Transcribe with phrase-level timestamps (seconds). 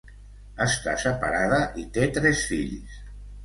[0.65, 3.01] Està separada i té tres fills.